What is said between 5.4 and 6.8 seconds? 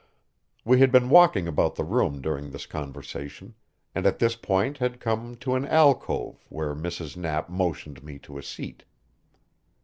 an alcove where